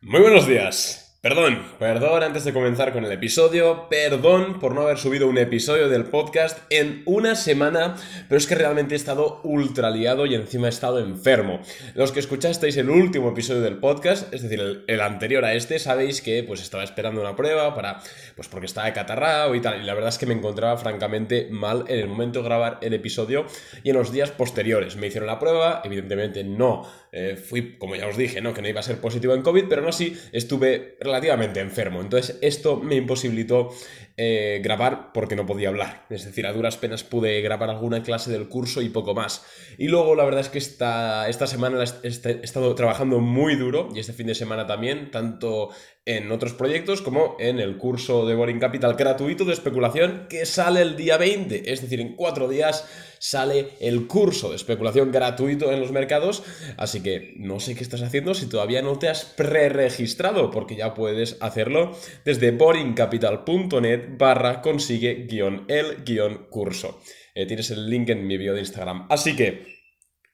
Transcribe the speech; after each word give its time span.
Muy 0.00 0.20
buenos 0.20 0.46
días. 0.46 1.07
Perdón, 1.20 1.64
perdón 1.80 2.22
antes 2.22 2.44
de 2.44 2.52
comenzar 2.52 2.92
con 2.92 3.04
el 3.04 3.10
episodio, 3.10 3.88
perdón 3.90 4.60
por 4.60 4.72
no 4.72 4.82
haber 4.82 4.98
subido 4.98 5.26
un 5.26 5.36
episodio 5.36 5.88
del 5.88 6.04
podcast 6.04 6.60
en 6.70 7.02
una 7.06 7.34
semana, 7.34 7.96
pero 8.28 8.38
es 8.38 8.46
que 8.46 8.54
realmente 8.54 8.94
he 8.94 8.96
estado 8.96 9.40
ultra 9.42 9.90
liado 9.90 10.26
y 10.26 10.36
encima 10.36 10.68
he 10.68 10.70
estado 10.70 11.00
enfermo. 11.00 11.58
Los 11.96 12.12
que 12.12 12.20
escuchasteis 12.20 12.76
el 12.76 12.88
último 12.88 13.30
episodio 13.30 13.62
del 13.62 13.78
podcast, 13.78 14.32
es 14.32 14.42
decir, 14.42 14.84
el, 14.86 15.00
anterior 15.00 15.44
a 15.44 15.54
este, 15.54 15.80
sabéis 15.80 16.22
que 16.22 16.44
pues 16.44 16.62
estaba 16.62 16.84
esperando 16.84 17.20
una 17.20 17.34
prueba 17.34 17.74
para, 17.74 17.98
pues 18.36 18.46
porque 18.46 18.66
estaba 18.66 18.92
catarrao 18.92 19.56
y 19.56 19.60
tal, 19.60 19.82
y 19.82 19.86
la 19.86 19.94
verdad 19.94 20.10
es 20.10 20.18
que 20.18 20.26
me 20.26 20.34
encontraba 20.34 20.76
francamente 20.76 21.48
mal 21.50 21.84
en 21.88 21.98
el 21.98 22.06
momento 22.06 22.42
de 22.42 22.44
grabar 22.44 22.78
el 22.80 22.94
episodio 22.94 23.44
y 23.82 23.90
en 23.90 23.96
los 23.96 24.12
días 24.12 24.30
posteriores. 24.30 24.94
Me 24.94 25.08
hicieron 25.08 25.26
la 25.26 25.40
prueba, 25.40 25.82
evidentemente 25.84 26.44
no 26.44 26.88
eh, 27.10 27.36
fui, 27.36 27.76
como 27.78 27.96
ya 27.96 28.06
os 28.06 28.16
dije, 28.16 28.40
¿no? 28.40 28.52
que 28.52 28.62
no 28.62 28.68
iba 28.68 28.80
a 28.80 28.84
ser 28.84 29.00
positivo 29.00 29.34
en 29.34 29.42
COVID, 29.42 29.64
pero 29.68 29.82
no 29.82 29.88
así 29.88 30.16
estuve 30.32 30.96
relativamente 31.08 31.60
enfermo. 31.60 32.00
Entonces 32.00 32.38
esto 32.42 32.76
me 32.76 32.94
imposibilitó 32.94 33.70
eh, 34.16 34.60
grabar 34.62 35.12
porque 35.12 35.36
no 35.36 35.46
podía 35.46 35.68
hablar. 35.68 36.04
Es 36.10 36.24
decir, 36.24 36.46
a 36.46 36.52
duras 36.52 36.76
penas 36.76 37.04
pude 37.04 37.40
grabar 37.40 37.70
alguna 37.70 38.02
clase 38.02 38.30
del 38.30 38.48
curso 38.48 38.82
y 38.82 38.88
poco 38.88 39.14
más. 39.14 39.44
Y 39.78 39.88
luego 39.88 40.14
la 40.14 40.24
verdad 40.24 40.40
es 40.40 40.48
que 40.48 40.58
esta, 40.58 41.28
esta 41.28 41.46
semana 41.46 41.84
he 42.02 42.08
estado 42.08 42.74
trabajando 42.74 43.20
muy 43.20 43.56
duro 43.56 43.88
y 43.94 44.00
este 44.00 44.12
fin 44.12 44.26
de 44.26 44.34
semana 44.34 44.66
también, 44.66 45.10
tanto 45.10 45.70
en 46.04 46.32
otros 46.32 46.54
proyectos 46.54 47.00
como 47.00 47.36
en 47.38 47.60
el 47.60 47.76
curso 47.76 48.26
de 48.26 48.34
Boring 48.34 48.58
Capital 48.58 48.94
gratuito 48.94 49.44
de 49.44 49.52
especulación 49.52 50.26
que 50.28 50.46
sale 50.46 50.82
el 50.82 50.96
día 50.96 51.16
20. 51.16 51.72
Es 51.72 51.82
decir, 51.82 52.00
en 52.00 52.16
cuatro 52.16 52.48
días 52.48 52.88
sale 53.18 53.70
el 53.80 54.06
curso 54.06 54.50
de 54.50 54.56
especulación 54.56 55.12
gratuito 55.12 55.72
en 55.72 55.80
los 55.80 55.92
mercados. 55.92 56.42
Así 56.76 57.02
que 57.02 57.34
no 57.36 57.60
sé 57.60 57.74
qué 57.74 57.82
estás 57.82 58.02
haciendo 58.02 58.34
si 58.34 58.48
todavía 58.48 58.82
no 58.82 58.98
te 58.98 59.08
has 59.08 59.24
pre-registrado, 59.24 60.50
porque 60.50 60.76
ya 60.76 60.94
puedes 60.94 61.36
hacerlo 61.40 61.96
desde 62.24 62.50
boringcapital.net 62.50 64.18
barra 64.18 64.62
consigue 64.62 65.26
guion 65.28 65.64
el 65.68 66.04
guion 66.04 66.46
curso. 66.50 67.00
Eh, 67.34 67.46
tienes 67.46 67.70
el 67.70 67.88
link 67.88 68.08
en 68.10 68.26
mi 68.26 68.36
bio 68.36 68.54
de 68.54 68.60
Instagram. 68.60 69.06
Así 69.10 69.36
que, 69.36 69.78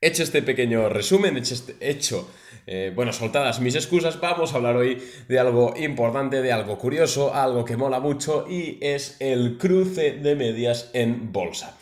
hecho 0.00 0.22
este 0.22 0.42
pequeño 0.42 0.88
resumen, 0.88 1.36
hecho, 1.36 1.54
este, 1.54 1.76
hecho 1.80 2.28
eh, 2.66 2.92
bueno, 2.94 3.12
soltadas 3.12 3.60
mis 3.60 3.74
excusas, 3.74 4.20
vamos 4.20 4.52
a 4.52 4.56
hablar 4.56 4.76
hoy 4.76 5.02
de 5.28 5.38
algo 5.38 5.74
importante, 5.76 6.40
de 6.40 6.52
algo 6.52 6.78
curioso, 6.78 7.34
algo 7.34 7.64
que 7.64 7.76
mola 7.76 8.00
mucho 8.00 8.46
y 8.48 8.78
es 8.80 9.16
el 9.20 9.58
cruce 9.58 10.12
de 10.12 10.34
medias 10.34 10.90
en 10.94 11.30
bolsa. 11.30 11.76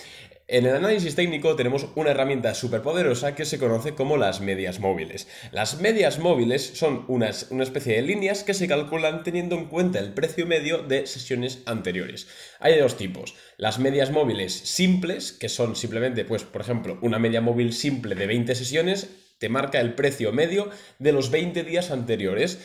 En 0.53 0.67
el 0.67 0.77
análisis 0.77 1.15
técnico 1.15 1.57
tenemos 1.57 1.87
una 1.95 2.11
herramienta 2.11 2.55
súper 2.55 2.83
poderosa 2.83 3.35
que 3.35 3.47
se 3.47 3.59
conoce 3.59 3.95
como 3.95 4.19
las 4.19 4.43
medias 4.43 4.81
móviles. 4.81 5.27
Las 5.51 5.81
medias 5.81 6.19
móviles 6.19 6.73
son 6.75 7.07
una 7.09 7.31
especie 7.31 7.95
de 7.97 8.03
líneas 8.03 8.45
que 8.45 8.53
se 8.53 8.69
calculan 8.69 9.23
teniendo 9.23 9.57
en 9.57 9.65
cuenta 9.65 9.99
el 9.99 10.13
precio 10.13 10.47
medio 10.47 10.83
de 10.83 11.07
sesiones 11.07 11.63
anteriores. 11.65 12.29
Hay 12.61 12.79
dos 12.79 12.99
tipos. 12.99 13.35
Las 13.57 13.79
medias 13.79 14.11
móviles 14.11 14.53
simples, 14.53 15.33
que 15.33 15.49
son 15.49 15.75
simplemente, 15.75 16.27
pues, 16.27 16.45
por 16.45 16.61
ejemplo, 16.61 16.99
una 17.01 17.19
media 17.19 17.41
móvil 17.41 17.73
simple 17.73 18.15
de 18.15 18.27
20 18.27 18.55
sesiones, 18.55 19.09
te 19.39 19.49
marca 19.49 19.81
el 19.81 19.95
precio 19.95 20.33
medio 20.33 20.69
de 20.99 21.13
los 21.13 21.31
20 21.31 21.65
días 21.65 21.91
anteriores 21.91 22.59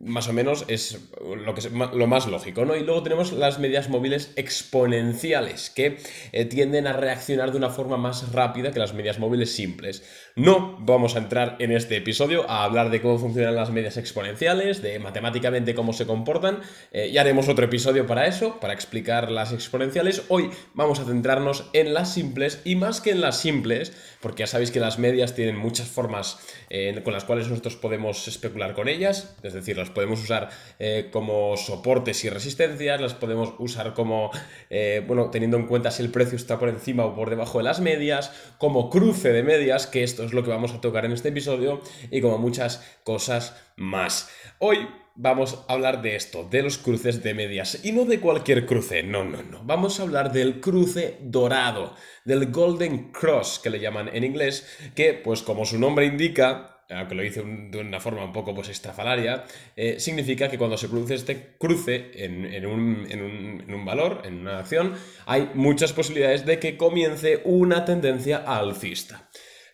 más 0.00 0.28
o 0.28 0.32
menos 0.32 0.64
es 0.68 0.98
lo, 1.22 1.54
que 1.54 1.60
es 1.60 1.70
lo 1.70 2.06
más 2.06 2.26
lógico, 2.26 2.64
¿no? 2.64 2.74
Y 2.76 2.82
luego 2.82 3.02
tenemos 3.02 3.32
las 3.32 3.58
medias 3.58 3.88
móviles 3.88 4.32
exponenciales, 4.36 5.70
que 5.70 5.98
eh, 6.32 6.44
tienden 6.44 6.86
a 6.88 6.92
reaccionar 6.92 7.52
de 7.52 7.58
una 7.58 7.70
forma 7.70 7.96
más 7.96 8.32
rápida 8.32 8.72
que 8.72 8.80
las 8.80 8.94
medias 8.94 9.20
móviles 9.20 9.54
simples. 9.54 10.02
No 10.34 10.76
vamos 10.80 11.14
a 11.14 11.18
entrar 11.18 11.56
en 11.60 11.70
este 11.70 11.96
episodio 11.96 12.50
a 12.50 12.64
hablar 12.64 12.90
de 12.90 13.00
cómo 13.00 13.18
funcionan 13.18 13.54
las 13.54 13.70
medias 13.70 13.96
exponenciales, 13.96 14.82
de 14.82 14.98
matemáticamente 14.98 15.74
cómo 15.74 15.92
se 15.92 16.06
comportan, 16.06 16.60
eh, 16.90 17.08
y 17.08 17.18
haremos 17.18 17.48
otro 17.48 17.66
episodio 17.66 18.06
para 18.06 18.26
eso, 18.26 18.58
para 18.58 18.72
explicar 18.72 19.30
las 19.30 19.52
exponenciales. 19.52 20.24
Hoy 20.28 20.50
vamos 20.74 20.98
a 20.98 21.04
centrarnos 21.04 21.70
en 21.74 21.94
las 21.94 22.12
simples, 22.12 22.60
y 22.64 22.74
más 22.74 23.00
que 23.00 23.10
en 23.10 23.20
las 23.20 23.38
simples, 23.38 23.92
porque 24.22 24.44
ya 24.44 24.46
sabéis 24.46 24.70
que 24.70 24.80
las 24.80 24.98
medias 24.98 25.34
tienen 25.34 25.56
muchas 25.56 25.88
formas 25.88 26.38
eh, 26.70 26.98
con 27.04 27.12
las 27.12 27.24
cuales 27.24 27.48
nosotros 27.48 27.76
podemos 27.76 28.26
especular 28.28 28.72
con 28.72 28.88
ellas, 28.88 29.36
es 29.42 29.52
decir, 29.52 29.76
las 29.76 29.90
podemos 29.90 30.22
usar 30.22 30.48
eh, 30.78 31.10
como 31.12 31.56
soportes 31.56 32.24
y 32.24 32.30
resistencias, 32.30 33.00
las 33.00 33.14
podemos 33.14 33.54
usar 33.58 33.92
como, 33.92 34.30
eh, 34.70 35.04
bueno, 35.06 35.30
teniendo 35.30 35.56
en 35.56 35.66
cuenta 35.66 35.90
si 35.90 36.02
el 36.02 36.10
precio 36.10 36.36
está 36.36 36.58
por 36.58 36.68
encima 36.68 37.04
o 37.04 37.14
por 37.14 37.28
debajo 37.28 37.58
de 37.58 37.64
las 37.64 37.80
medias, 37.80 38.32
como 38.58 38.88
cruce 38.88 39.32
de 39.32 39.42
medias, 39.42 39.86
que 39.86 40.04
esto 40.04 40.22
es 40.22 40.32
lo 40.32 40.44
que 40.44 40.50
vamos 40.50 40.72
a 40.72 40.80
tocar 40.80 41.04
en 41.04 41.12
este 41.12 41.30
episodio, 41.30 41.82
y 42.10 42.20
como 42.20 42.38
muchas 42.38 42.82
cosas 43.04 43.56
más. 43.76 44.30
Hoy 44.58 44.86
vamos 45.22 45.64
a 45.68 45.72
hablar 45.72 46.02
de 46.02 46.16
esto, 46.16 46.46
de 46.50 46.62
los 46.62 46.78
cruces 46.78 47.22
de 47.22 47.32
medias. 47.32 47.84
Y 47.84 47.92
no 47.92 48.04
de 48.04 48.18
cualquier 48.18 48.66
cruce, 48.66 49.04
no, 49.04 49.22
no, 49.24 49.42
no. 49.42 49.62
Vamos 49.62 49.98
a 49.98 50.02
hablar 50.02 50.32
del 50.32 50.60
cruce 50.60 51.16
dorado, 51.20 51.94
del 52.24 52.50
Golden 52.50 53.12
Cross, 53.12 53.60
que 53.62 53.70
le 53.70 53.78
llaman 53.78 54.10
en 54.12 54.24
inglés, 54.24 54.66
que, 54.96 55.14
pues 55.14 55.42
como 55.42 55.64
su 55.64 55.78
nombre 55.78 56.06
indica, 56.06 56.80
aunque 56.90 57.14
lo 57.14 57.24
hice 57.24 57.42
de 57.44 57.78
una 57.78 58.00
forma 58.00 58.24
un 58.24 58.32
poco 58.32 58.52
pues 58.52 58.68
estrafalaria, 58.68 59.44
eh, 59.76 60.00
significa 60.00 60.50
que 60.50 60.58
cuando 60.58 60.76
se 60.76 60.88
produce 60.88 61.14
este 61.14 61.54
cruce 61.56 62.10
en, 62.16 62.66
un, 62.66 63.06
en, 63.08 63.72
un, 63.72 63.84
valor, 63.84 64.22
en 64.24 64.40
una 64.40 64.58
acción, 64.58 64.94
hay 65.26 65.50
muchas 65.54 65.92
posibilidades 65.92 66.44
de 66.44 66.58
que 66.58 66.76
comience 66.76 67.42
una 67.44 67.84
tendencia 67.84 68.38
alcista. 68.38 69.28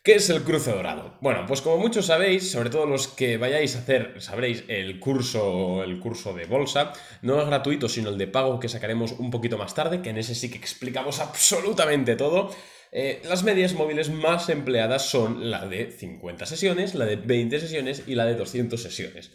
¿Qué 0.08 0.14
es 0.14 0.30
el 0.30 0.42
cruce 0.42 0.72
dorado? 0.72 1.18
Bueno, 1.20 1.44
pues 1.46 1.60
como 1.60 1.76
muchos 1.76 2.06
sabéis, 2.06 2.50
sobre 2.50 2.70
todo 2.70 2.86
los 2.86 3.08
que 3.08 3.36
vayáis 3.36 3.76
a 3.76 3.80
hacer, 3.80 4.14
sabréis, 4.22 4.64
el 4.66 4.98
curso, 4.98 5.84
el 5.84 6.00
curso 6.00 6.32
de 6.32 6.46
bolsa, 6.46 6.94
no 7.20 7.38
es 7.38 7.46
gratuito, 7.46 7.90
sino 7.90 8.08
el 8.08 8.16
de 8.16 8.26
pago 8.26 8.58
que 8.58 8.70
sacaremos 8.70 9.12
un 9.18 9.30
poquito 9.30 9.58
más 9.58 9.74
tarde, 9.74 10.00
que 10.00 10.08
en 10.08 10.16
ese 10.16 10.34
sí 10.34 10.50
que 10.50 10.56
explicamos 10.56 11.20
absolutamente 11.20 12.16
todo. 12.16 12.50
Eh, 12.90 13.20
las 13.28 13.42
medias 13.42 13.74
móviles 13.74 14.08
más 14.08 14.48
empleadas 14.48 15.02
son 15.02 15.50
la 15.50 15.66
de 15.66 15.92
50 15.92 16.46
sesiones, 16.46 16.94
la 16.94 17.04
de 17.04 17.16
20 17.16 17.60
sesiones 17.60 18.04
y 18.06 18.14
la 18.14 18.24
de 18.24 18.34
200 18.34 18.82
sesiones. 18.82 19.30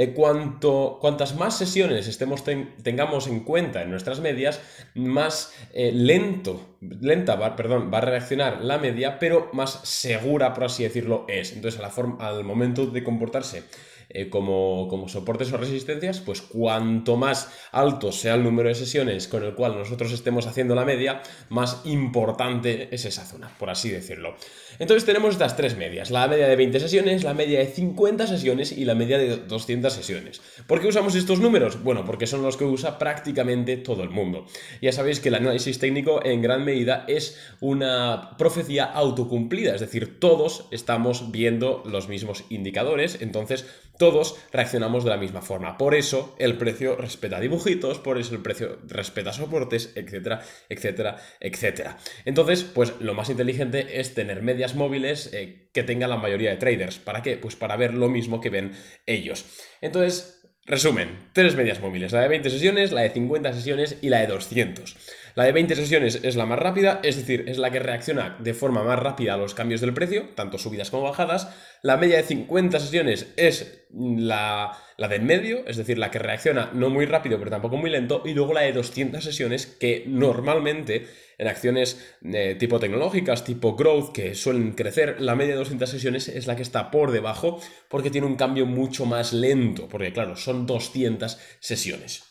Eh, 0.00 0.12
cuanto, 0.12 0.98
cuantas 1.00 1.34
más 1.34 1.58
sesiones 1.58 2.06
estemos 2.06 2.44
tengamos 2.84 3.26
en 3.26 3.40
cuenta 3.40 3.82
en 3.82 3.90
nuestras 3.90 4.20
medias, 4.20 4.60
más 4.94 5.52
eh, 5.74 5.90
lento, 5.92 6.76
lenta 6.80 7.34
va, 7.34 7.56
perdón, 7.56 7.90
va 7.92 7.98
a 7.98 8.02
reaccionar 8.02 8.60
la 8.62 8.78
media, 8.78 9.18
pero 9.18 9.50
más 9.54 9.80
segura, 9.82 10.54
por 10.54 10.66
así 10.66 10.84
decirlo, 10.84 11.24
es. 11.26 11.52
Entonces, 11.52 11.80
la 11.80 11.90
forma, 11.90 12.24
al 12.24 12.44
momento 12.44 12.86
de 12.86 13.02
comportarse 13.02 13.64
eh, 14.10 14.30
como, 14.30 14.88
como, 14.88 15.06
soportes 15.08 15.52
o 15.52 15.58
resistencias, 15.58 16.20
pues 16.20 16.40
cuanto 16.40 17.16
más 17.16 17.52
alto 17.72 18.10
sea 18.10 18.36
el 18.36 18.42
número 18.42 18.70
de 18.70 18.74
sesiones 18.74 19.28
con 19.28 19.44
el 19.44 19.54
cual 19.54 19.76
nosotros 19.76 20.12
estemos 20.12 20.46
haciendo 20.46 20.74
la 20.74 20.86
media, 20.86 21.20
más 21.50 21.82
importante 21.84 22.88
es 22.90 23.04
esa 23.04 23.26
zona, 23.26 23.50
por 23.58 23.68
así 23.68 23.90
decirlo. 23.90 24.34
Entonces 24.78 25.04
tenemos 25.04 25.32
estas 25.32 25.56
tres 25.56 25.76
medias, 25.76 26.10
la 26.10 26.26
media 26.26 26.48
de 26.48 26.56
20 26.56 26.80
sesiones, 26.80 27.22
la 27.22 27.34
media 27.34 27.58
de 27.58 27.66
50 27.66 28.26
sesiones 28.26 28.72
y 28.72 28.84
la 28.84 28.94
media 28.94 29.18
de 29.18 29.36
200 29.36 29.92
sesiones. 29.92 30.40
¿Por 30.66 30.80
qué 30.80 30.88
usamos 30.88 31.14
estos 31.14 31.40
números? 31.40 31.82
Bueno, 31.82 32.04
porque 32.06 32.26
son 32.26 32.42
los 32.42 32.56
que 32.56 32.64
usa 32.64 32.98
prácticamente 32.98 33.76
todo 33.76 34.02
el 34.02 34.10
mundo. 34.10 34.46
Ya 34.80 34.92
sabéis 34.92 35.20
que 35.20 35.28
el 35.28 35.34
análisis 35.34 35.78
técnico 35.78 36.24
en 36.24 36.40
gran 36.40 36.64
medida 36.64 37.04
es 37.08 37.38
una 37.60 38.36
profecía 38.38 38.84
autocumplida, 38.84 39.74
es 39.74 39.80
decir, 39.80 40.18
todos 40.18 40.66
estamos 40.70 41.30
viendo 41.30 41.82
los 41.84 42.08
mismos 42.08 42.44
indicadores, 42.48 43.20
entonces 43.20 43.66
todos 43.98 44.36
reaccionamos 44.52 45.04
de 45.04 45.10
la 45.10 45.16
misma 45.16 45.42
forma. 45.42 45.76
Por 45.76 45.94
eso 45.94 46.34
el 46.38 46.56
precio 46.56 46.96
respeta 46.96 47.40
dibujitos, 47.40 47.98
por 47.98 48.18
eso 48.18 48.34
el 48.34 48.42
precio 48.42 48.78
respeta 48.86 49.32
soportes, 49.32 49.92
etcétera, 49.94 50.40
etcétera, 50.68 51.16
etcétera. 51.40 51.98
Entonces, 52.24 52.64
pues 52.64 52.94
lo 53.00 53.14
más 53.14 53.28
inteligente 53.28 54.00
es 54.00 54.14
tener 54.14 54.42
medias 54.42 54.74
móviles 54.74 55.30
eh, 55.32 55.68
que 55.74 55.82
tengan 55.82 56.10
la 56.10 56.16
mayoría 56.16 56.50
de 56.50 56.56
traders. 56.56 56.98
¿Para 56.98 57.22
qué? 57.22 57.36
Pues 57.36 57.56
para 57.56 57.76
ver 57.76 57.94
lo 57.94 58.08
mismo 58.08 58.40
que 58.40 58.50
ven 58.50 58.72
ellos. 59.06 59.44
Entonces, 59.80 60.38
Resumen, 60.68 61.30
tres 61.32 61.56
medias 61.56 61.80
móviles, 61.80 62.12
la 62.12 62.20
de 62.20 62.28
20 62.28 62.50
sesiones, 62.50 62.92
la 62.92 63.00
de 63.00 63.08
50 63.08 63.54
sesiones 63.54 63.96
y 64.02 64.10
la 64.10 64.20
de 64.20 64.26
200. 64.26 64.96
La 65.38 65.44
de 65.44 65.52
20 65.52 65.76
sesiones 65.76 66.18
es 66.24 66.34
la 66.34 66.46
más 66.46 66.58
rápida, 66.58 66.98
es 67.04 67.16
decir, 67.16 67.44
es 67.46 67.58
la 67.58 67.70
que 67.70 67.78
reacciona 67.78 68.36
de 68.40 68.54
forma 68.54 68.82
más 68.82 68.98
rápida 68.98 69.34
a 69.34 69.36
los 69.36 69.54
cambios 69.54 69.80
del 69.80 69.94
precio, 69.94 70.30
tanto 70.34 70.58
subidas 70.58 70.90
como 70.90 71.04
bajadas. 71.04 71.48
La 71.80 71.96
media 71.96 72.16
de 72.16 72.24
50 72.24 72.80
sesiones 72.80 73.32
es 73.36 73.84
la, 73.92 74.76
la 74.96 75.06
de 75.06 75.14
en 75.14 75.26
medio, 75.26 75.64
es 75.68 75.76
decir, 75.76 75.96
la 75.96 76.10
que 76.10 76.18
reacciona 76.18 76.72
no 76.74 76.90
muy 76.90 77.06
rápido 77.06 77.38
pero 77.38 77.52
tampoco 77.52 77.76
muy 77.76 77.88
lento. 77.88 78.24
Y 78.24 78.34
luego 78.34 78.52
la 78.52 78.62
de 78.62 78.72
200 78.72 79.22
sesiones 79.22 79.66
que 79.68 80.02
normalmente 80.08 81.06
en 81.38 81.46
acciones 81.46 82.04
eh, 82.24 82.56
tipo 82.58 82.80
tecnológicas, 82.80 83.44
tipo 83.44 83.76
growth, 83.76 84.10
que 84.10 84.34
suelen 84.34 84.72
crecer, 84.72 85.20
la 85.20 85.36
media 85.36 85.52
de 85.52 85.58
200 85.58 85.88
sesiones 85.88 86.26
es 86.26 86.48
la 86.48 86.56
que 86.56 86.62
está 86.62 86.90
por 86.90 87.12
debajo 87.12 87.60
porque 87.88 88.10
tiene 88.10 88.26
un 88.26 88.34
cambio 88.34 88.66
mucho 88.66 89.06
más 89.06 89.32
lento, 89.32 89.88
porque 89.88 90.12
claro, 90.12 90.34
son 90.34 90.66
200 90.66 91.38
sesiones. 91.60 92.27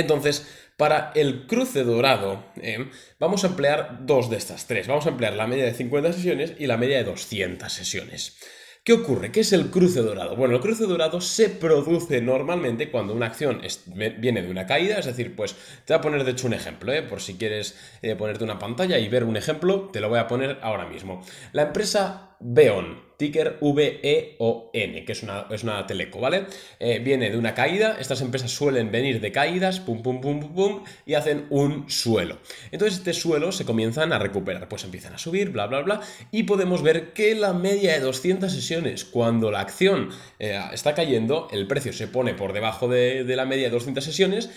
Entonces, 0.00 0.46
para 0.76 1.12
el 1.14 1.46
cruce 1.46 1.84
dorado, 1.84 2.44
eh, 2.60 2.88
vamos 3.18 3.44
a 3.44 3.48
emplear 3.48 3.98
dos 4.06 4.30
de 4.30 4.36
estas 4.36 4.66
tres. 4.66 4.86
Vamos 4.86 5.06
a 5.06 5.10
emplear 5.10 5.34
la 5.34 5.46
media 5.46 5.64
de 5.64 5.74
50 5.74 6.12
sesiones 6.12 6.54
y 6.58 6.66
la 6.66 6.76
media 6.76 6.98
de 6.98 7.04
200 7.04 7.72
sesiones. 7.72 8.36
¿Qué 8.82 8.94
ocurre? 8.94 9.30
¿Qué 9.30 9.40
es 9.40 9.52
el 9.52 9.70
cruce 9.70 10.00
dorado? 10.00 10.36
Bueno, 10.36 10.54
el 10.54 10.62
cruce 10.62 10.86
dorado 10.86 11.20
se 11.20 11.50
produce 11.50 12.22
normalmente 12.22 12.90
cuando 12.90 13.12
una 13.12 13.26
acción 13.26 13.60
viene 13.94 14.40
de 14.40 14.50
una 14.50 14.66
caída, 14.66 14.98
es 14.98 15.04
decir, 15.04 15.36
pues 15.36 15.54
te 15.84 15.92
voy 15.92 15.98
a 15.98 16.00
poner 16.00 16.24
de 16.24 16.30
hecho 16.30 16.46
un 16.46 16.54
ejemplo, 16.54 16.90
¿eh? 16.90 17.02
por 17.02 17.20
si 17.20 17.34
quieres 17.34 17.76
eh, 18.00 18.16
ponerte 18.16 18.42
una 18.42 18.58
pantalla 18.58 18.98
y 18.98 19.06
ver 19.08 19.24
un 19.24 19.36
ejemplo, 19.36 19.90
te 19.92 20.00
lo 20.00 20.08
voy 20.08 20.18
a 20.18 20.26
poner 20.26 20.58
ahora 20.62 20.86
mismo. 20.86 21.22
La 21.52 21.64
empresa 21.64 22.29
Beon, 22.40 23.10
ticker 23.18 23.58
V-E-O-N, 23.60 25.04
que 25.04 25.12
es 25.12 25.22
una, 25.22 25.46
es 25.50 25.62
una 25.62 25.86
teleco, 25.86 26.20
¿vale? 26.20 26.46
Eh, 26.78 26.98
viene 27.04 27.30
de 27.30 27.36
una 27.36 27.52
caída, 27.52 27.98
estas 28.00 28.22
empresas 28.22 28.50
suelen 28.50 28.90
venir 28.90 29.20
de 29.20 29.30
caídas, 29.30 29.78
pum, 29.78 30.02
pum, 30.02 30.22
pum, 30.22 30.40
pum, 30.40 30.54
pum, 30.54 30.84
y 31.04 31.12
hacen 31.12 31.46
un 31.50 31.90
suelo. 31.90 32.38
Entonces 32.72 32.96
este 32.96 33.12
suelo 33.12 33.52
se 33.52 33.66
comienzan 33.66 34.14
a 34.14 34.18
recuperar, 34.18 34.70
pues 34.70 34.84
empiezan 34.84 35.12
a 35.12 35.18
subir, 35.18 35.50
bla, 35.50 35.66
bla, 35.66 35.82
bla, 35.82 36.00
y 36.30 36.44
podemos 36.44 36.82
ver 36.82 37.12
que 37.12 37.34
la 37.34 37.52
media 37.52 37.92
de 37.92 38.00
200 38.00 38.50
sesiones, 38.50 39.04
cuando 39.04 39.50
la 39.50 39.60
acción 39.60 40.08
eh, 40.38 40.58
está 40.72 40.94
cayendo, 40.94 41.48
el 41.52 41.66
precio 41.66 41.92
se 41.92 42.08
pone 42.08 42.32
por 42.32 42.54
debajo 42.54 42.88
de, 42.88 43.24
de 43.24 43.36
la 43.36 43.44
media 43.44 43.64
de 43.64 43.70
200 43.70 44.02
sesiones, 44.02 44.48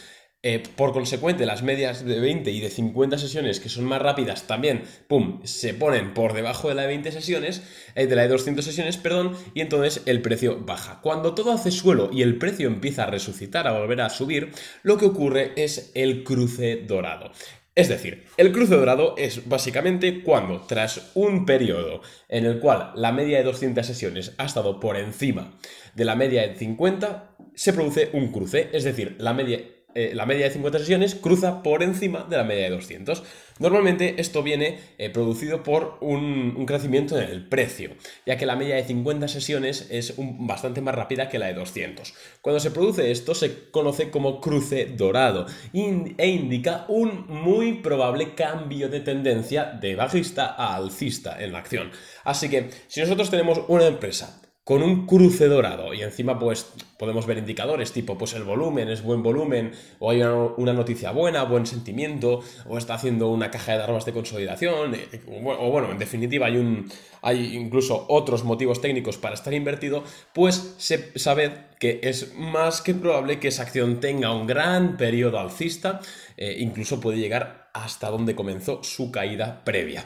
eh, 0.45 0.62
por 0.75 0.92
consecuente, 0.92 1.45
las 1.45 1.63
medias 1.63 2.04
de 2.04 2.19
20 2.19 2.51
y 2.51 2.60
de 2.60 2.69
50 2.69 3.18
sesiones, 3.18 3.62
que 3.62 3.69
son 3.69 3.86
más 3.86 4.01
rápidas, 4.01 4.45
también, 4.45 4.84
¡pum!, 5.07 5.40
se 5.45 5.74
ponen 5.74 6.13
por 6.13 6.34
debajo 6.34 6.68
de 6.68 6.75
la 6.75 6.81
de 6.81 6.90
20 6.90 7.13
sesiones, 7.13 7.63
eh, 7.95 8.07
de 8.07 8.16
la 8.18 8.24
de 8.24 8.28
200 8.28 8.66
sesiones, 8.66 8.98
perdón, 8.98 9.38
y 9.54 9.62
entonces 9.62 10.04
el 10.06 10.22
precio 10.22 10.60
baja. 10.60 11.00
Cuando 11.01 11.34
todo 11.34 11.54
hace 11.54 11.72
suelo 11.72 12.10
y 12.12 12.24
el 12.24 12.38
precio 12.38 12.68
empieza 12.68 13.04
a 13.04 13.07
resucitar, 13.07 13.68
a 13.68 13.80
volver 13.80 14.01
a 14.01 14.10
subir, 14.10 14.51
lo 14.84 14.98
que 14.98 15.06
ocurre 15.06 15.54
es 15.56 15.92
el 15.95 16.25
cruce 16.25 16.75
dorado. 16.75 17.31
Es 17.75 17.88
decir, 17.88 18.25
el 18.36 18.51
cruce 18.51 18.75
dorado 18.75 19.16
es 19.18 19.48
básicamente 19.48 20.24
cuando, 20.24 20.60
tras 20.68 21.12
un 21.16 21.46
periodo 21.46 22.01
en 22.28 22.46
el 22.46 22.60
cual 22.60 22.92
la 22.96 23.13
media 23.13 23.38
de 23.38 23.46
200 23.46 23.86
sesiones 23.88 24.34
ha 24.38 24.46
estado 24.46 24.81
por 24.81 24.98
encima 24.98 25.57
de 25.96 26.06
la 26.06 26.16
media 26.16 26.46
de 26.46 26.56
50, 26.56 27.38
se 27.56 27.72
produce 27.72 28.10
un 28.12 28.31
cruce, 28.31 28.69
es 28.74 28.84
decir, 28.84 29.16
la 29.19 29.34
media 29.34 29.62
eh, 29.95 30.12
la 30.13 30.25
media 30.25 30.45
de 30.45 30.51
50 30.51 30.80
sesiones 30.80 31.16
cruza 31.16 31.63
por 31.63 31.84
encima 31.84 32.25
de 32.30 32.38
la 32.38 32.44
media 32.44 32.63
de 32.63 32.72
200. 32.72 33.24
Normalmente 33.60 34.16
esto 34.19 34.42
viene 34.42 34.80
eh, 34.98 35.10
producido 35.10 35.62
por 35.62 35.98
un, 36.01 36.66
crecimiento 36.66 37.19
en 37.19 37.30
el 37.30 37.48
precio, 37.48 37.92
ya 38.25 38.38
que 38.38 38.45
la 38.45 38.56
media 38.56 38.75
de 38.75 38.84
50 38.84 39.28
sesiones 39.28 39.88
es 39.92 40.16
bastante 40.18 40.81
más 40.81 40.95
rápida 40.95 41.30
que 41.30 41.38
la 41.38 41.48
de 41.48 41.54
200. 41.54 42.13
Cuando 42.42 42.60
se 42.60 42.72
produce 42.72 43.12
esto 43.12 43.36
se 43.36 43.69
conoce 43.69 44.10
como 44.10 44.42
cruce 44.42 44.86
dorado 44.86 45.45
e 45.74 46.28
indica 46.28 46.86
un 46.88 47.25
muy 47.28 47.74
probable 47.74 48.34
cambio 48.34 48.89
de 48.89 49.01
tendencia 49.01 49.66
de 49.66 49.96
bajista 49.96 50.56
a 50.57 50.75
alcista 50.75 51.42
en 51.44 51.51
la 51.51 51.60
acción. 51.60 51.92
Así 52.24 52.50
que 52.50 52.69
si 52.88 53.01
nosotros 53.01 53.30
tenemos 53.30 53.62
una 53.68 53.86
empresa 53.86 54.42
con 54.63 54.81
un 54.81 55.06
cruce 55.06 55.48
dorado 55.48 55.94
y 55.94 56.04
encima 56.04 56.39
pues 56.39 56.71
podemos 56.98 57.25
ver 57.25 57.38
indicadores 57.38 57.92
tipo 57.92 58.18
pues 58.18 58.33
el 58.33 58.44
volumen 58.44 58.88
es 58.88 59.04
buen 59.04 59.21
volumen 59.21 59.74
o 60.00 60.12
hay 60.12 60.21
una, 60.21 60.74
noticia 60.74 61.12
buena, 61.12 61.44
buen 61.44 61.65
sentimiento 61.65 62.42
o 62.68 62.77
está 62.77 62.94
haciendo 62.94 63.27
una 63.27 63.51
caja 63.51 63.75
de 63.75 63.83
armas 63.83 64.06
de 64.06 64.13
consolidación 64.13 64.95
eh, 64.95 65.21
o, 65.27 65.69
bueno, 65.69 65.92
en 65.92 65.98
definitiva 65.98 66.48
hay, 66.48 66.57
un, 66.57 66.89
hay 67.21 67.57
incluso 67.57 68.06
otros 68.07 68.45
motivos 68.45 68.80
técnicos 68.80 69.18
para 69.18 69.36
estar 69.36 69.54
invertido, 69.54 70.04
pues 70.33 70.75
se, 70.77 71.18
sabe 71.19 71.65
que 71.77 72.00
es 72.04 72.33
más 72.36 72.81
que 72.81 72.94
probable 72.94 73.39
que 73.39 73.50
esa 73.50 73.63
acción 73.63 74.00
tenga 74.00 74.33
un 74.33 74.48
gran 74.48 74.95
periodo 74.95 75.39
alcista, 75.39 76.00
eh, 76.38 76.56
incluso 76.60 77.01
puede 77.01 77.18
llegar 77.18 77.69
hasta 77.74 78.10
donde 78.10 78.36
comenzó 78.36 78.81
su 78.83 79.12
caída 79.12 79.62
previa. 79.65 80.06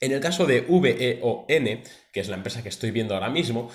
En 0.00 0.12
el 0.12 0.20
caso 0.20 0.46
de 0.46 0.62
VEON, 0.62 1.82
que 2.12 2.20
es 2.20 2.28
la 2.28 2.36
empresa 2.36 2.62
que 2.62 2.70
estoy 2.70 2.90
viendo 2.90 3.14
ahora 3.14 3.28
mismo, 3.28 3.70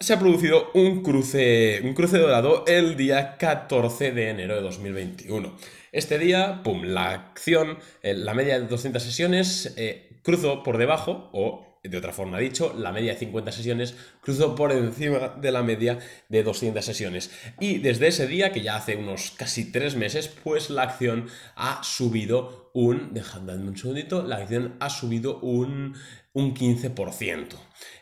se 0.00 0.12
ha 0.12 0.18
producido 0.18 0.70
un 0.74 1.02
cruce, 1.02 1.80
un 1.82 1.94
cruce 1.94 2.18
dorado 2.18 2.64
el 2.68 2.96
día 2.96 3.36
14 3.36 4.12
de 4.12 4.30
enero 4.30 4.54
de 4.54 4.62
2021. 4.62 5.56
Este 5.90 6.18
día, 6.18 6.62
pum, 6.62 6.84
la 6.84 7.10
acción, 7.10 7.78
eh, 8.02 8.14
la 8.14 8.34
media 8.34 8.60
de 8.60 8.68
200 8.68 9.02
sesiones 9.02 9.74
eh, 9.76 10.20
cruzó 10.22 10.62
por 10.62 10.78
debajo, 10.78 11.28
o 11.32 11.67
de 11.88 11.98
otra 11.98 12.12
forma 12.12 12.38
dicho, 12.38 12.74
la 12.76 12.92
media 12.92 13.12
de 13.12 13.18
50 13.18 13.52
sesiones 13.52 13.96
cruzó 14.20 14.54
por 14.54 14.72
encima 14.72 15.36
de 15.40 15.52
la 15.52 15.62
media 15.62 15.98
de 16.28 16.42
200 16.42 16.84
sesiones. 16.84 17.30
Y 17.60 17.78
desde 17.78 18.08
ese 18.08 18.26
día, 18.26 18.52
que 18.52 18.62
ya 18.62 18.76
hace 18.76 18.96
unos 18.96 19.32
casi 19.32 19.70
tres 19.72 19.96
meses, 19.96 20.28
pues 20.28 20.70
la 20.70 20.82
acción 20.82 21.26
ha 21.56 21.82
subido 21.82 22.70
un, 22.74 23.12
dejadme 23.14 23.54
un 23.54 23.76
segundito, 23.76 24.22
la 24.22 24.36
acción 24.36 24.76
ha 24.80 24.90
subido 24.90 25.40
un, 25.40 25.94
un 26.32 26.54
15%, 26.54 27.48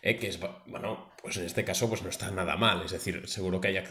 eh, 0.03 0.17
que 0.17 0.29
es, 0.29 0.39
bueno, 0.67 1.11
pues 1.27 1.39
en 1.39 1.45
este 1.45 1.65
caso 1.65 1.89
pues 1.89 2.05
no 2.05 2.09
está 2.09 2.31
nada 2.31 2.57
mal. 2.57 2.83
Es 2.85 2.93
decir, 2.93 3.23
seguro 3.27 3.61
que 3.61 3.67
hay 3.69 3.83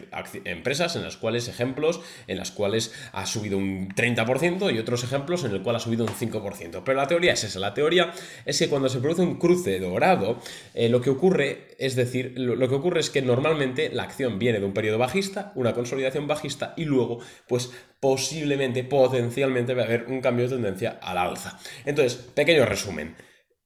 empresas 0.44 0.96
en 0.96 1.02
las 1.02 1.18
cuales, 1.18 1.48
ejemplos, 1.48 2.00
en 2.26 2.38
las 2.38 2.50
cuales 2.50 2.94
ha 3.12 3.26
subido 3.26 3.58
un 3.58 3.90
30% 3.90 4.74
y 4.74 4.78
otros 4.78 5.04
ejemplos 5.04 5.44
en 5.44 5.50
el 5.50 5.62
cual 5.62 5.76
ha 5.76 5.80
subido 5.80 6.06
un 6.06 6.10
5%. 6.10 6.82
Pero 6.82 6.96
la 6.96 7.06
teoría 7.06 7.34
es 7.34 7.44
esa. 7.44 7.58
La 7.58 7.74
teoría 7.74 8.10
es 8.46 8.58
que 8.58 8.70
cuando 8.70 8.88
se 8.88 9.00
produce 9.00 9.20
un 9.20 9.38
cruce 9.38 9.78
dorado, 9.78 10.40
eh, 10.72 10.88
lo 10.88 11.02
que 11.02 11.10
ocurre, 11.10 11.76
es 11.78 11.94
decir, 11.94 12.32
lo, 12.36 12.68
que 12.70 12.74
ocurre 12.74 13.00
es 13.00 13.10
que 13.10 13.20
normalmente 13.20 13.90
la 13.92 14.04
acción 14.04 14.38
viene 14.38 14.58
de 14.58 14.64
un 14.64 14.72
periodo 14.72 14.96
bajista, 14.96 15.52
una 15.56 15.74
consolidación 15.74 16.26
bajista 16.26 16.72
y 16.78 16.86
luego, 16.86 17.18
pues 17.48 17.70
posiblemente, 18.00 18.82
potencialmente 18.82 19.74
va 19.74 19.82
a 19.82 19.84
haber 19.84 20.06
un 20.08 20.22
cambio 20.22 20.48
de 20.48 20.54
tendencia 20.54 20.98
al 21.02 21.18
alza. 21.18 21.58
Entonces, 21.84 22.14
pequeño 22.16 22.64
resumen. 22.64 23.14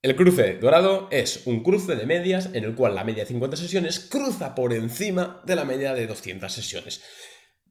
El 0.02 0.16
cruce 0.16 0.54
dorado 0.54 1.08
es 1.10 1.42
un 1.44 1.62
cruce 1.62 1.94
de 1.94 2.06
medias 2.06 2.48
en 2.54 2.64
el 2.64 2.74
cual 2.74 2.94
la 2.94 3.04
media 3.04 3.24
de 3.24 3.28
50 3.28 3.58
sesiones 3.58 4.00
cruza 4.00 4.54
por 4.54 4.72
encima 4.72 5.42
de 5.44 5.54
la 5.54 5.66
media 5.66 5.92
de 5.92 6.06
200 6.06 6.50
sesiones. 6.50 7.02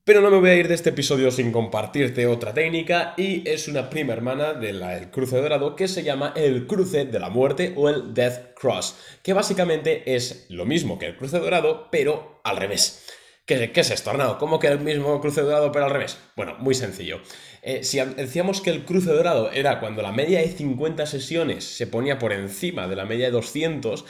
Pero 0.03 0.21
no 0.21 0.29
me 0.29 0.37
voy 0.37 0.51
a 0.51 0.55
ir 0.55 0.67
de 0.67 0.75
este 0.75 0.91
episodio 0.91 1.31
sin 1.31 1.51
compartirte 1.51 2.27
otra 2.27 2.53
técnica 2.53 3.15
y 3.17 3.49
es 3.49 3.67
una 3.67 3.89
prima 3.89 4.13
hermana 4.13 4.53
del 4.53 5.09
cruce 5.09 5.41
dorado 5.41 5.75
que 5.75 5.87
se 5.87 6.03
llama 6.03 6.33
el 6.35 6.67
cruce 6.67 7.05
de 7.05 7.19
la 7.19 7.31
muerte 7.31 7.73
o 7.75 7.89
el 7.89 8.13
Death 8.13 8.53
Cross, 8.53 8.97
que 9.23 9.33
básicamente 9.33 10.13
es 10.13 10.45
lo 10.49 10.65
mismo 10.65 10.99
que 10.99 11.07
el 11.07 11.17
cruce 11.17 11.39
dorado 11.39 11.87
pero 11.89 12.41
al 12.43 12.57
revés. 12.57 13.07
¿Qué, 13.49 13.71
es 13.73 13.89
esto? 13.89 14.11
¿Cómo 14.37 14.59
que 14.59 14.67
el 14.67 14.79
mismo 14.79 15.19
cruce 15.19 15.41
dorado 15.41 15.71
pero 15.71 15.85
al 15.85 15.91
revés? 15.91 16.19
Bueno, 16.35 16.55
muy 16.59 16.75
sencillo. 16.75 17.19
Eh, 17.63 17.83
si 17.83 17.97
decíamos 17.97 18.61
que 18.61 18.69
el 18.69 18.85
cruce 18.85 19.11
dorado 19.11 19.51
era 19.51 19.79
cuando 19.79 20.03
la 20.03 20.11
media 20.11 20.37
de 20.37 20.49
50 20.49 21.07
sesiones 21.07 21.63
se 21.63 21.87
ponía 21.87 22.19
por 22.19 22.31
encima 22.31 22.87
de 22.87 22.95
la 22.95 23.05
media 23.05 23.25
de 23.25 23.31
200 23.31 24.05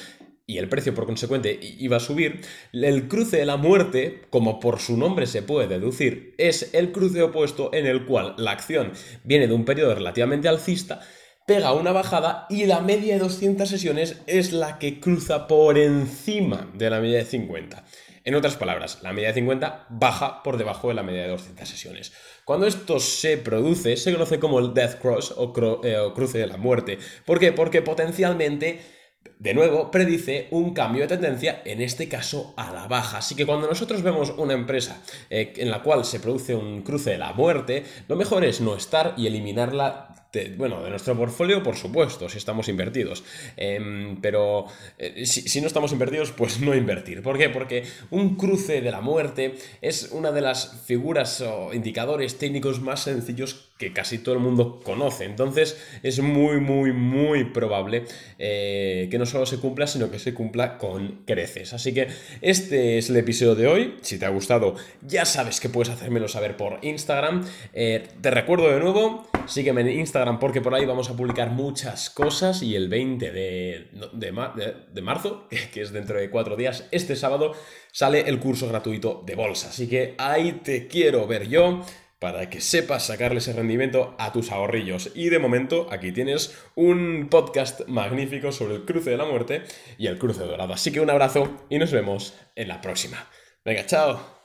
y 0.46 0.58
el 0.58 0.68
precio 0.68 0.94
por 0.94 1.06
consecuente 1.06 1.58
iba 1.62 1.96
a 1.96 2.02
subir, 2.02 2.42
el 2.74 3.08
cruce 3.08 3.38
de 3.38 3.46
la 3.46 3.56
muerte, 3.56 4.24
como 4.30 4.60
por 4.60 4.82
su 4.82 4.98
nombre 4.98 5.26
se 5.26 5.42
puede 5.42 5.70
deducir, 5.70 6.36
es 6.38 6.74
el 6.74 6.92
cruce 6.92 7.22
opuesto 7.22 7.74
en 7.74 7.86
el 7.86 8.06
cual 8.06 8.36
la 8.38 8.52
acción 8.52 8.92
viene 9.24 9.48
de 9.48 9.54
un 9.54 9.64
periodo 9.64 9.96
relativamente 9.96 10.50
alcista, 10.50 11.00
pega 11.48 11.72
una 11.72 11.94
bajada 11.94 12.46
y 12.50 12.66
la 12.66 12.82
media 12.82 13.14
de 13.14 13.22
200 13.22 13.70
sesiones 13.70 14.18
es 14.28 14.52
la 14.52 14.80
que 14.80 15.00
cruza 15.00 15.48
por 15.48 15.78
encima 15.78 16.70
de 16.74 16.90
la 16.90 17.00
media 17.00 17.20
de 17.20 17.26
50. 17.26 17.86
En 18.24 18.36
otras 18.36 18.56
palabras, 18.56 19.00
la 19.02 19.14
media 19.14 19.30
de 19.30 19.36
50 19.36 19.88
baja 19.90 20.44
por 20.44 20.58
debajo 20.58 20.90
de 20.90 20.94
la 20.94 21.04
media 21.04 21.24
de 21.24 21.30
200 21.30 21.68
sesiones. 21.68 22.14
Cuando 22.46 22.68
esto 22.68 23.00
se 23.00 23.38
produce, 23.38 23.98
se 23.98 24.12
conoce 24.12 24.40
como 24.40 24.60
el 24.60 24.74
Death 24.74 25.00
Cross 25.00 25.36
eh, 25.84 25.98
o, 25.98 26.14
cruce 26.14 26.38
de 26.38 26.48
la 26.48 26.58
muerte. 26.58 26.98
¿Por 27.26 27.40
qué? 27.40 27.52
Porque 27.52 27.82
potencialmente 27.82 28.80
de 29.38 29.54
nuevo, 29.54 29.90
predice 29.90 30.48
un 30.52 30.74
cambio 30.74 31.04
de 31.04 31.16
tendencia, 31.16 31.62
en 31.64 31.82
este 31.82 32.10
caso 32.10 32.54
a 32.58 32.74
la 32.74 32.88
baja. 32.88 33.20
Así 33.20 33.36
que 33.36 33.46
cuando 33.46 33.68
nosotros 33.68 34.02
vemos 34.02 34.34
una 34.38 34.54
empresa 34.54 35.02
eh, 35.30 35.54
en 35.58 35.72
la 35.72 35.82
cual 35.82 36.04
se 36.04 36.20
produce 36.20 36.56
un 36.56 36.82
cruce 36.82 37.12
de 37.12 37.18
la 37.18 37.34
muerte, 37.34 37.86
lo 38.08 38.18
mejor 38.18 38.44
es 38.44 38.60
no 38.60 38.76
estar 38.76 39.14
y 39.18 39.28
eliminarla 39.28 40.29
bueno, 40.58 40.84
de 40.84 40.92
nuestro 40.92 41.16
portfolio, 41.18 41.64
por 41.64 41.76
supuesto, 41.76 42.30
si 42.30 42.38
estamos 42.38 42.70
invertidos. 42.70 43.24
Em, 43.58 44.22
pero 44.22 44.66
eh, 45.00 45.26
si, 45.26 45.60
no 45.60 45.68
estamos 45.68 45.92
invertidos, 45.92 46.32
pues 46.32 46.60
no 46.62 46.76
invertir. 46.76 47.24
¿Por 47.24 47.38
qué? 47.38 47.50
Porque 47.50 47.84
un 48.12 48.36
cruce 48.36 48.82
de 48.82 48.92
la 48.92 49.02
muerte 49.02 49.56
es 49.82 50.10
una 50.12 50.32
de 50.32 50.42
las 50.42 50.84
figuras 50.86 51.42
o 51.42 51.74
indicadores 51.74 52.38
técnicos 52.38 52.80
más 52.80 53.02
sencillos 53.04 53.70
que 53.80 53.94
casi 53.94 54.20
todo 54.20 54.36
el 54.36 54.42
mundo 54.42 54.82
conoce. 54.84 55.26
Entonces 55.26 55.78
es 56.04 56.20
muy, 56.20 56.60
muy, 56.60 56.92
muy 56.92 57.46
probable 57.46 58.04
eh, 58.38 59.08
que 59.10 59.18
no 59.18 59.26
solo 59.26 59.46
se 59.46 59.58
cumpla, 59.58 59.88
sino 59.88 60.12
que 60.12 60.20
se 60.20 60.34
cumpla 60.34 60.78
con 60.78 61.24
creces. 61.26 61.74
Así 61.74 61.94
que 61.94 62.08
este 62.42 62.98
es 62.98 63.10
el 63.10 63.18
episodio 63.18 63.56
de 63.56 63.68
hoy. 63.68 63.96
Si 64.02 64.20
te 64.20 64.26
ha 64.26 64.30
gustado, 64.30 64.76
ya 65.02 65.26
sabes 65.26 65.60
que 65.60 65.70
puedes 65.70 65.92
hacérmelo 65.92 66.28
saber 66.28 66.56
por 66.56 66.80
Instagram. 66.84 67.46
Eh, 67.74 68.04
te 68.22 68.30
recuerdo 68.32 68.70
de 68.70 68.80
nuevo, 68.80 69.28
sígueme 69.48 69.82
en 69.82 69.90
Instagram 69.92 70.19
porque 70.40 70.62
por 70.62 70.74
ahí 70.74 70.86
vamos 70.86 71.10
a 71.10 71.16
publicar 71.16 71.50
muchas 71.50 72.10
cosas 72.10 72.62
y 72.62 72.76
el 72.76 72.90
20 72.90 73.32
de, 73.32 73.90
de, 74.14 75.02
marzo, 75.02 75.48
que, 75.74 75.82
es 75.82 75.92
dentro 75.92 76.20
de 76.20 76.30
cuatro 76.30 76.56
días, 76.56 76.88
este 76.92 77.16
sábado, 77.16 77.54
sale 77.92 78.22
el 78.28 78.40
curso 78.40 78.68
gratuito 78.68 79.24
de 79.26 79.36
bolsa. 79.36 79.70
Así 79.70 79.88
que 79.88 80.16
ahí 80.18 80.54
te 80.64 80.88
quiero 80.88 81.28
ver 81.28 81.48
yo. 81.48 81.82
para 82.20 82.50
que 82.50 82.60
sepas 82.60 83.06
sacarle 83.06 83.38
ese 83.38 83.54
rendimiento 83.54 84.14
a 84.20 84.34
tus 84.34 84.52
ahorrillos. 84.52 85.12
Y 85.16 85.30
de 85.30 85.40
momento 85.40 85.88
aquí 85.90 86.12
tienes 86.12 86.54
un 86.76 87.30
podcast 87.30 87.88
magnífico 87.88 88.52
sobre 88.52 88.76
el 88.76 88.84
cruce 88.84 89.12
de 89.12 89.18
la 89.18 89.24
muerte 89.24 89.64
y 89.98 90.08
el 90.08 90.18
cruce 90.18 90.44
dorado. 90.44 90.74
Así 90.74 90.92
que 90.92 91.00
un 91.00 91.10
abrazo 91.10 91.66
y 91.70 91.80
nos 91.80 91.94
vemos 91.94 92.34
en 92.56 92.68
la 92.68 92.82
próxima. 92.82 93.26
Venga, 93.64 93.86
chao. 93.86 94.39